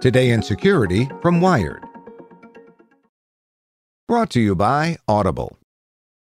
Today 0.00 0.30
in 0.30 0.42
Security 0.42 1.10
from 1.20 1.40
Wired. 1.40 1.82
Brought 4.06 4.30
to 4.30 4.40
you 4.40 4.54
by 4.54 4.96
Audible. 5.08 5.58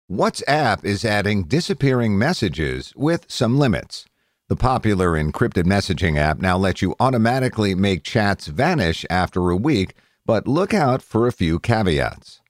WhatsApp 0.09 0.85
is 0.85 1.03
adding 1.03 1.45
disappearing 1.45 2.16
messages 2.16 2.93
with 2.95 3.25
some 3.27 3.58
limits. 3.58 4.05
The 4.49 4.55
popular 4.55 5.13
encrypted 5.13 5.63
messaging 5.63 6.16
app 6.16 6.38
now 6.38 6.59
lets 6.59 6.83
you 6.83 6.95
automatically 6.99 7.73
make 7.73 8.03
chats 8.03 8.45
vanish 8.45 9.03
after 9.09 9.49
a 9.49 9.58
week, 9.58 9.95
but 10.27 10.47
look 10.47 10.71
out 10.71 11.02
for 11.02 11.25
a 11.25 11.31
few 11.31 11.58
caveats. 11.58 12.41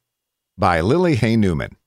By 0.57 0.81
Lily 0.81 1.15
Hay 1.15 1.37
Newman. 1.37 1.77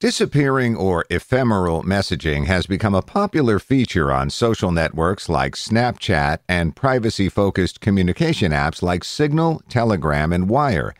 Disappearing 0.00 0.76
or 0.76 1.04
ephemeral 1.08 1.84
messaging 1.84 2.46
has 2.46 2.66
become 2.66 2.96
a 2.96 3.00
popular 3.00 3.60
feature 3.60 4.10
on 4.10 4.28
social 4.28 4.72
networks 4.72 5.28
like 5.28 5.54
Snapchat 5.54 6.38
and 6.48 6.74
privacy 6.74 7.28
focused 7.28 7.80
communication 7.80 8.50
apps 8.50 8.82
like 8.82 9.04
Signal, 9.04 9.62
Telegram, 9.68 10.32
and 10.32 10.48
Wire. 10.48 10.94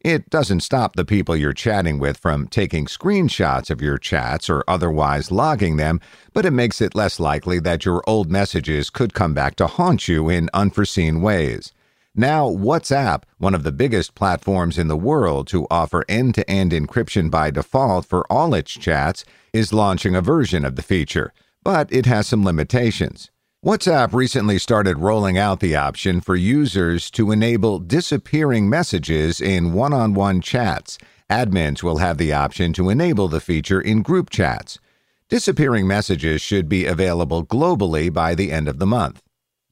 It 0.00 0.30
doesn't 0.30 0.60
stop 0.60 0.96
the 0.96 1.04
people 1.04 1.36
you're 1.36 1.52
chatting 1.52 1.98
with 1.98 2.16
from 2.16 2.48
taking 2.48 2.86
screenshots 2.86 3.68
of 3.68 3.82
your 3.82 3.98
chats 3.98 4.48
or 4.48 4.64
otherwise 4.66 5.30
logging 5.30 5.76
them, 5.76 6.00
but 6.32 6.46
it 6.46 6.52
makes 6.52 6.80
it 6.80 6.94
less 6.94 7.20
likely 7.20 7.60
that 7.60 7.84
your 7.84 8.02
old 8.06 8.30
messages 8.30 8.88
could 8.88 9.12
come 9.12 9.34
back 9.34 9.56
to 9.56 9.66
haunt 9.66 10.08
you 10.08 10.30
in 10.30 10.48
unforeseen 10.54 11.20
ways. 11.20 11.74
Now, 12.18 12.48
WhatsApp, 12.50 13.22
one 13.36 13.54
of 13.54 13.62
the 13.62 13.70
biggest 13.70 14.16
platforms 14.16 14.76
in 14.76 14.88
the 14.88 14.96
world 14.96 15.46
to 15.48 15.68
offer 15.70 16.04
end 16.08 16.34
to 16.34 16.50
end 16.50 16.72
encryption 16.72 17.30
by 17.30 17.52
default 17.52 18.06
for 18.06 18.26
all 18.28 18.54
its 18.54 18.72
chats, 18.72 19.24
is 19.52 19.72
launching 19.72 20.16
a 20.16 20.20
version 20.20 20.64
of 20.64 20.74
the 20.74 20.82
feature, 20.82 21.32
but 21.62 21.86
it 21.92 22.06
has 22.06 22.26
some 22.26 22.44
limitations. 22.44 23.30
WhatsApp 23.64 24.12
recently 24.12 24.58
started 24.58 24.98
rolling 24.98 25.38
out 25.38 25.60
the 25.60 25.76
option 25.76 26.20
for 26.20 26.34
users 26.34 27.08
to 27.12 27.30
enable 27.30 27.78
disappearing 27.78 28.68
messages 28.68 29.40
in 29.40 29.72
one 29.72 29.92
on 29.92 30.12
one 30.12 30.40
chats. 30.40 30.98
Admins 31.30 31.84
will 31.84 31.98
have 31.98 32.18
the 32.18 32.32
option 32.32 32.72
to 32.72 32.90
enable 32.90 33.28
the 33.28 33.40
feature 33.40 33.80
in 33.80 34.02
group 34.02 34.28
chats. 34.28 34.80
Disappearing 35.28 35.86
messages 35.86 36.40
should 36.40 36.68
be 36.68 36.84
available 36.84 37.46
globally 37.46 38.12
by 38.12 38.34
the 38.34 38.50
end 38.50 38.66
of 38.66 38.80
the 38.80 38.86
month. 38.86 39.22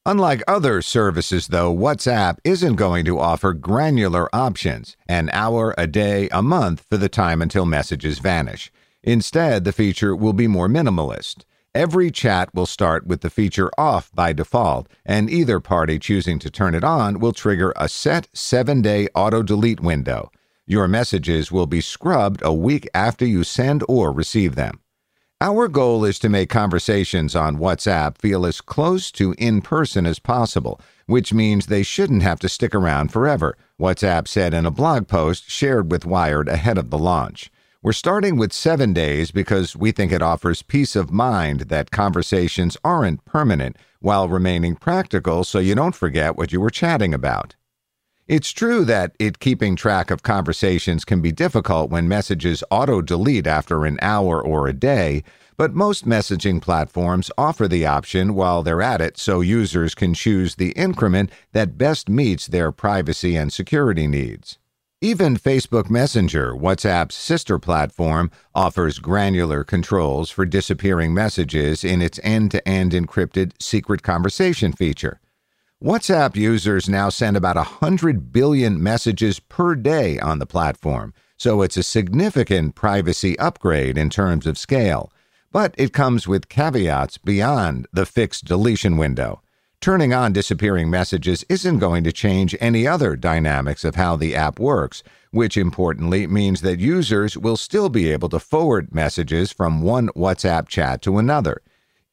Unlike 0.07 0.43
other 0.47 0.81
services, 0.81 1.47
though, 1.47 1.75
WhatsApp 1.75 2.37
isn't 2.45 2.75
going 2.75 3.03
to 3.03 3.19
offer 3.19 3.51
granular 3.51 4.33
options 4.33 4.95
an 5.09 5.29
hour, 5.33 5.75
a 5.77 5.85
day, 5.85 6.29
a 6.31 6.41
month 6.41 6.85
for 6.89 6.95
the 6.95 7.09
time 7.09 7.41
until 7.41 7.65
messages 7.65 8.19
vanish. 8.19 8.71
Instead, 9.03 9.65
the 9.65 9.73
feature 9.73 10.15
will 10.15 10.31
be 10.31 10.47
more 10.47 10.69
minimalist. 10.69 11.43
Every 11.75 12.09
chat 12.09 12.55
will 12.55 12.65
start 12.65 13.05
with 13.05 13.19
the 13.19 13.29
feature 13.29 13.69
off 13.77 14.09
by 14.15 14.31
default, 14.31 14.87
and 15.05 15.29
either 15.29 15.59
party 15.59 15.99
choosing 15.99 16.39
to 16.39 16.49
turn 16.49 16.73
it 16.73 16.85
on 16.85 17.19
will 17.19 17.33
trigger 17.33 17.73
a 17.75 17.89
set 17.89 18.29
seven 18.31 18.81
day 18.81 19.09
auto 19.13 19.43
delete 19.43 19.81
window. 19.81 20.31
Your 20.65 20.87
messages 20.87 21.51
will 21.51 21.67
be 21.67 21.81
scrubbed 21.81 22.39
a 22.43 22.53
week 22.53 22.87
after 22.93 23.25
you 23.25 23.43
send 23.43 23.83
or 23.89 24.13
receive 24.13 24.55
them. 24.55 24.79
Our 25.39 25.67
goal 25.67 26.03
is 26.03 26.17
to 26.19 26.29
make 26.29 26.49
conversations 26.49 27.35
on 27.35 27.59
WhatsApp 27.59 28.17
feel 28.17 28.43
as 28.43 28.59
close 28.59 29.11
to 29.11 29.35
in 29.37 29.61
person 29.61 30.07
as 30.07 30.17
possible, 30.17 30.81
which 31.05 31.31
means 31.31 31.67
they 31.67 31.83
shouldn't 31.83 32.23
have 32.23 32.39
to 32.39 32.49
stick 32.49 32.73
around 32.73 33.11
forever, 33.11 33.55
WhatsApp 33.79 34.27
said 34.27 34.55
in 34.55 34.65
a 34.65 34.71
blog 34.71 35.07
post 35.07 35.47
shared 35.47 35.91
with 35.91 36.07
Wired 36.07 36.49
ahead 36.49 36.79
of 36.79 36.89
the 36.89 36.97
launch. 36.97 37.51
We're 37.83 37.93
starting 37.93 38.37
with 38.37 38.51
seven 38.51 38.93
days 38.93 39.29
because 39.29 39.75
we 39.75 39.91
think 39.91 40.11
it 40.11 40.23
offers 40.23 40.63
peace 40.63 40.95
of 40.95 41.11
mind 41.11 41.69
that 41.69 41.91
conversations 41.91 42.75
aren't 42.83 43.23
permanent 43.23 43.77
while 43.99 44.27
remaining 44.27 44.75
practical 44.75 45.43
so 45.43 45.59
you 45.59 45.75
don't 45.75 45.95
forget 45.95 46.35
what 46.35 46.51
you 46.51 46.59
were 46.59 46.71
chatting 46.71 47.13
about. 47.13 47.53
It's 48.27 48.51
true 48.51 48.83
that 48.83 49.15
it 49.19 49.39
keeping 49.39 49.77
track 49.77 50.11
of 50.11 50.21
conversations 50.21 51.05
can 51.05 51.21
be 51.21 51.31
difficult 51.31 51.89
when 51.89 52.09
messages 52.09 52.61
auto 52.69 53.01
delete 53.01 53.47
after 53.47 53.85
an 53.85 53.97
hour 54.01 54.41
or 54.41 54.67
a 54.67 54.73
day, 54.73 55.23
but 55.55 55.73
most 55.73 56.05
messaging 56.05 56.61
platforms 56.61 57.31
offer 57.37 57.69
the 57.69 57.85
option 57.85 58.35
while 58.35 58.63
they're 58.63 58.81
at 58.81 58.99
it 58.99 59.17
so 59.17 59.39
users 59.39 59.95
can 59.95 60.13
choose 60.13 60.55
the 60.55 60.71
increment 60.71 61.31
that 61.53 61.77
best 61.77 62.09
meets 62.09 62.47
their 62.47 62.73
privacy 62.73 63.37
and 63.37 63.53
security 63.53 64.07
needs. 64.07 64.57
Even 64.99 65.37
Facebook 65.37 65.89
Messenger, 65.89 66.51
WhatsApp's 66.51 67.15
sister 67.15 67.57
platform, 67.57 68.29
offers 68.53 68.99
granular 68.99 69.63
controls 69.63 70.29
for 70.29 70.45
disappearing 70.45 71.13
messages 71.13 71.85
in 71.85 72.01
its 72.01 72.19
end 72.23 72.51
to 72.51 72.67
end 72.67 72.91
encrypted 72.91 73.53
secret 73.61 74.03
conversation 74.03 74.73
feature. 74.73 75.21
WhatsApp 75.83 76.35
users 76.35 76.89
now 76.89 77.07
send 77.09 77.37
about 77.37 77.55
100 77.55 78.33
billion 78.33 78.81
messages 78.81 79.39
per 79.39 79.75
day 79.75 80.17
on 80.17 80.39
the 80.39 80.47
platform, 80.47 81.13
so 81.37 81.61
it's 81.61 81.77
a 81.77 81.83
significant 81.83 82.73
privacy 82.73 83.37
upgrade 83.37 83.95
in 83.95 84.09
terms 84.09 84.47
of 84.47 84.57
scale. 84.57 85.11
But 85.51 85.75
it 85.77 85.93
comes 85.93 86.27
with 86.27 86.49
caveats 86.49 87.19
beyond 87.19 87.85
the 87.93 88.07
fixed 88.07 88.45
deletion 88.45 88.97
window. 88.97 89.43
Turning 89.79 90.15
on 90.15 90.33
disappearing 90.33 90.89
messages 90.89 91.45
isn't 91.47 91.77
going 91.77 92.03
to 92.05 92.11
change 92.11 92.55
any 92.59 92.87
other 92.87 93.15
dynamics 93.15 93.83
of 93.83 93.93
how 93.93 94.15
the 94.15 94.35
app 94.35 94.59
works, 94.59 95.03
which 95.29 95.57
importantly 95.57 96.25
means 96.25 96.61
that 96.61 96.79
users 96.79 97.37
will 97.37 97.55
still 97.55 97.89
be 97.89 98.11
able 98.11 98.29
to 98.29 98.39
forward 98.39 98.95
messages 98.95 99.51
from 99.51 99.83
one 99.83 100.07
WhatsApp 100.15 100.67
chat 100.67 101.03
to 101.03 101.19
another. 101.19 101.61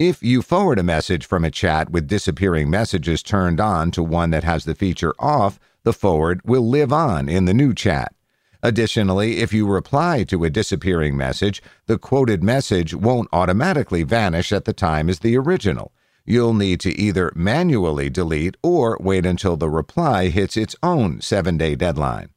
If 0.01 0.25
you 0.25 0.43
forward 0.43 0.81
a 0.81 0.83
message 0.83 1.25
from 1.25 1.45
a 1.45 1.53
chat 1.53 1.91
with 1.91 2.09
disappearing 2.09 2.69
messages 2.69 3.23
turned 3.23 3.61
on 3.61 3.93
to 3.93 4.03
one 4.03 4.31
that 4.31 4.43
has 4.43 4.65
the 4.65 4.75
feature 4.75 5.15
off, 5.21 5.61
the 5.85 5.93
forward 5.93 6.41
will 6.45 6.69
live 6.69 6.93
on 6.93 7.29
in 7.29 7.45
the 7.45 7.55
new 7.55 7.73
chat. 7.73 8.13
Additionally, 8.61 9.39
if 9.39 9.53
you 9.53 9.69
reply 9.69 10.25
to 10.25 10.43
a 10.43 10.51
disappearing 10.51 11.17
message, 11.17 11.63
the 11.87 11.97
quoted 11.97 12.43
message 12.43 12.93
won't 12.93 13.29
automatically 13.33 14.03
vanish 14.03 14.51
at 14.51 14.65
the 14.65 14.73
time 14.73 15.09
as 15.09 15.21
the 15.21 15.37
original. 15.37 15.93
You'll 16.27 16.55
need 16.55 16.81
to 16.81 16.99
either 16.99 17.31
manually 17.37 18.11
delete 18.11 18.57
or 18.65 18.99
wait 19.01 19.25
until 19.25 19.57
the 19.57 19.71
reply 19.71 20.27
hits 20.27 20.57
its 20.57 20.75
own 20.83 21.21
seven 21.21 21.57
day 21.57 21.77
deadline. 21.77 22.31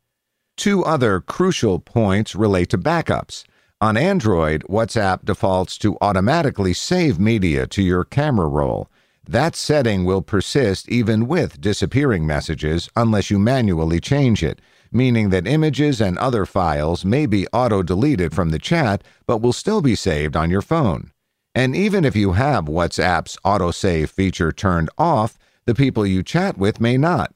Two 0.57 0.85
other 0.85 1.21
crucial 1.21 1.79
points 1.79 2.35
relate 2.35 2.69
to 2.69 2.77
backups. 2.77 3.45
On 3.79 3.95
Android, 3.95 4.63
WhatsApp 4.63 5.23
defaults 5.23 5.77
to 5.77 5.99
automatically 6.01 6.73
save 6.73 7.19
media 7.19 7.67
to 7.67 7.83
your 7.83 8.03
camera 8.03 8.47
roll. 8.47 8.89
That 9.29 9.55
setting 9.55 10.03
will 10.03 10.23
persist 10.23 10.89
even 10.89 11.27
with 11.27 11.61
disappearing 11.61 12.25
messages 12.25 12.89
unless 12.95 13.29
you 13.29 13.37
manually 13.37 13.99
change 13.99 14.41
it, 14.43 14.61
meaning 14.91 15.29
that 15.29 15.45
images 15.45 16.01
and 16.01 16.17
other 16.17 16.47
files 16.47 17.05
may 17.05 17.27
be 17.27 17.45
auto 17.53 17.83
deleted 17.83 18.33
from 18.33 18.49
the 18.49 18.57
chat 18.57 19.03
but 19.27 19.43
will 19.43 19.53
still 19.53 19.81
be 19.81 19.93
saved 19.93 20.35
on 20.35 20.49
your 20.49 20.63
phone. 20.63 21.11
And 21.53 21.75
even 21.75 22.03
if 22.03 22.15
you 22.15 22.31
have 22.31 22.65
WhatsApp's 22.65 23.37
autosave 23.45 24.09
feature 24.09 24.51
turned 24.51 24.89
off, 24.97 25.37
The 25.67 25.75
people 25.75 26.05
you 26.05 26.23
chat 26.23 26.57
with 26.57 26.79
may 26.79 26.95
not. 26.95 27.33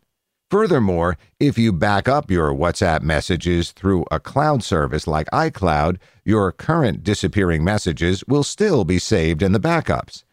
Furthermore, 0.51 1.17
if 1.39 1.57
you 1.57 1.71
back 1.71 2.09
up 2.09 2.29
your 2.29 2.51
WhatsApp 2.51 3.03
messages 3.03 3.71
through 3.71 4.03
a 4.11 4.19
cloud 4.19 4.65
service 4.65 5.07
like 5.07 5.27
iCloud, 5.27 5.95
your 6.25 6.51
current 6.51 7.05
disappearing 7.05 7.63
messages 7.63 8.21
will 8.27 8.43
still 8.43 8.83
be 8.83 8.99
saved 8.99 9.41
in 9.41 9.53
the 9.53 9.61
backups. 9.61 10.25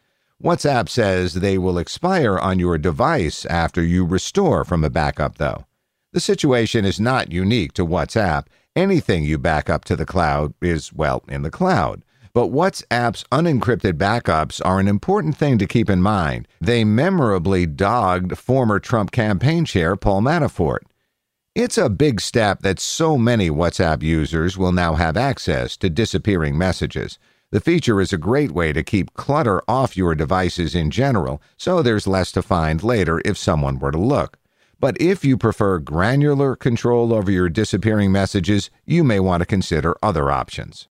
WhatsApp 0.42 0.88
says 0.88 1.34
they 1.34 1.56
will 1.56 1.78
expire 1.78 2.36
on 2.36 2.58
your 2.58 2.78
device 2.78 3.46
after 3.46 3.80
you 3.80 4.04
restore 4.04 4.64
from 4.64 4.82
a 4.82 4.90
backup, 4.90 5.38
though. 5.38 5.66
The 6.12 6.18
situation 6.18 6.84
is 6.84 6.98
not 6.98 7.30
unique 7.30 7.72
to 7.74 7.86
WhatsApp. 7.86 8.46
Anything 8.74 9.22
you 9.22 9.38
back 9.38 9.70
up 9.70 9.84
to 9.84 9.94
the 9.94 10.04
cloud 10.04 10.52
is, 10.60 10.92
well, 10.92 11.22
in 11.28 11.42
the 11.42 11.50
cloud. 11.50 12.02
But 12.32 12.48
WhatsApp's 12.48 13.24
unencrypted 13.32 13.94
backups 13.94 14.60
are 14.64 14.80
an 14.80 14.88
important 14.88 15.36
thing 15.36 15.58
to 15.58 15.66
keep 15.66 15.88
in 15.88 16.02
mind. 16.02 16.46
They 16.60 16.84
memorably 16.84 17.66
dogged 17.66 18.38
former 18.38 18.78
Trump 18.78 19.10
campaign 19.10 19.64
chair 19.64 19.96
Paul 19.96 20.22
Manafort. 20.22 20.80
It's 21.54 21.78
a 21.78 21.88
big 21.88 22.20
step 22.20 22.60
that 22.60 22.78
so 22.78 23.18
many 23.18 23.50
WhatsApp 23.50 24.02
users 24.02 24.56
will 24.56 24.72
now 24.72 24.94
have 24.94 25.16
access 25.16 25.76
to 25.78 25.90
disappearing 25.90 26.56
messages. 26.56 27.18
The 27.50 27.60
feature 27.60 28.00
is 28.00 28.12
a 28.12 28.18
great 28.18 28.52
way 28.52 28.72
to 28.74 28.84
keep 28.84 29.14
clutter 29.14 29.62
off 29.66 29.96
your 29.96 30.14
devices 30.14 30.74
in 30.74 30.90
general, 30.90 31.40
so 31.56 31.82
there's 31.82 32.06
less 32.06 32.30
to 32.32 32.42
find 32.42 32.84
later 32.84 33.22
if 33.24 33.38
someone 33.38 33.78
were 33.78 33.90
to 33.90 33.98
look. 33.98 34.38
But 34.78 35.00
if 35.00 35.24
you 35.24 35.36
prefer 35.36 35.78
granular 35.78 36.54
control 36.54 37.12
over 37.12 37.30
your 37.30 37.48
disappearing 37.48 38.12
messages, 38.12 38.70
you 38.84 39.02
may 39.02 39.18
want 39.18 39.40
to 39.40 39.46
consider 39.46 39.96
other 40.02 40.30
options. 40.30 40.88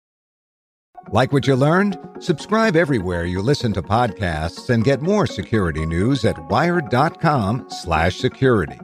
Like 1.11 1.31
what 1.31 1.45
you 1.47 1.55
learned? 1.55 1.97
Subscribe 2.19 2.75
everywhere 2.75 3.25
you 3.25 3.41
listen 3.41 3.71
to 3.73 3.81
podcasts 3.81 4.69
and 4.69 4.83
get 4.83 5.01
more 5.01 5.25
security 5.27 5.85
news 5.85 6.25
at 6.25 6.49
wired.com/security. 6.49 8.79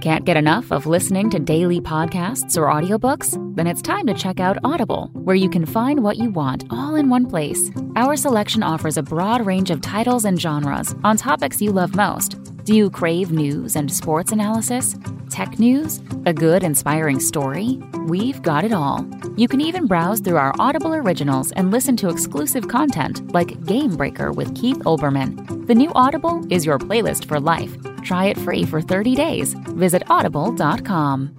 Can't 0.00 0.24
get 0.24 0.36
enough 0.36 0.70
of 0.70 0.86
listening 0.86 1.30
to 1.30 1.40
daily 1.40 1.80
podcasts 1.80 2.56
or 2.56 2.66
audiobooks? 2.66 3.36
Then 3.56 3.66
it's 3.66 3.82
time 3.82 4.06
to 4.06 4.14
check 4.14 4.38
out 4.38 4.58
Audible, 4.62 5.10
where 5.14 5.34
you 5.34 5.50
can 5.50 5.66
find 5.66 6.04
what 6.04 6.16
you 6.16 6.30
want 6.30 6.62
all 6.70 6.94
in 6.94 7.08
one 7.08 7.26
place. 7.26 7.72
Our 7.96 8.14
selection 8.14 8.62
offers 8.62 8.96
a 8.96 9.02
broad 9.02 9.44
range 9.44 9.70
of 9.70 9.80
titles 9.80 10.24
and 10.24 10.40
genres 10.40 10.94
on 11.02 11.16
topics 11.16 11.60
you 11.60 11.72
love 11.72 11.96
most. 11.96 12.45
Do 12.66 12.74
you 12.74 12.90
crave 12.90 13.30
news 13.30 13.76
and 13.76 13.92
sports 13.92 14.32
analysis? 14.32 14.96
Tech 15.30 15.60
news? 15.60 16.00
A 16.26 16.32
good, 16.32 16.64
inspiring 16.64 17.20
story? 17.20 17.78
We've 18.08 18.42
got 18.42 18.64
it 18.64 18.72
all. 18.72 19.06
You 19.36 19.46
can 19.46 19.60
even 19.60 19.86
browse 19.86 20.18
through 20.18 20.38
our 20.38 20.52
Audible 20.58 20.92
originals 20.92 21.52
and 21.52 21.70
listen 21.70 21.96
to 21.98 22.08
exclusive 22.08 22.66
content 22.66 23.32
like 23.32 23.64
Game 23.66 23.94
Breaker 23.94 24.32
with 24.32 24.52
Keith 24.56 24.80
Olbermann. 24.80 25.68
The 25.68 25.76
new 25.76 25.92
Audible 25.94 26.44
is 26.50 26.66
your 26.66 26.80
playlist 26.80 27.26
for 27.26 27.38
life. 27.38 27.70
Try 28.02 28.24
it 28.24 28.38
free 28.38 28.64
for 28.64 28.82
30 28.82 29.14
days. 29.14 29.54
Visit 29.78 30.02
audible.com. 30.10 31.36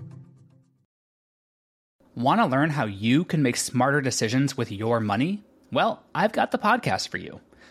Want 2.15 2.39
to 2.39 2.45
learn 2.45 2.69
how 2.69 2.85
you 2.85 3.25
can 3.25 3.43
make 3.43 3.57
smarter 3.57 3.99
decisions 3.99 4.55
with 4.55 4.71
your 4.71 5.01
money? 5.01 5.43
Well, 5.73 6.03
I've 6.15 6.31
got 6.31 6.51
the 6.51 6.57
podcast 6.57 7.09
for 7.09 7.17
you. 7.17 7.41